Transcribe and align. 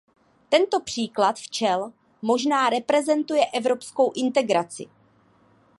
Tento 0.49 0.79
příklad 0.79 1.35
včel 1.35 1.93
možná 2.21 2.69
reprezentuje 2.69 3.45
evropskou 3.45 4.11
integraci. 4.15 4.85